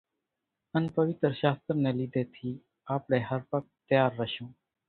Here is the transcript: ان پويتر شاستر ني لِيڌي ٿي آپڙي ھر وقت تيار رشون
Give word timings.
ان 0.75 0.85
پويتر 0.95 1.31
شاستر 1.41 1.75
ني 1.83 1.91
لِيڌي 1.99 2.23
ٿي 2.33 2.49
آپڙي 2.95 3.19
ھر 3.29 3.41
وقت 3.51 3.71
تيار 3.89 4.11
رشون 4.21 4.49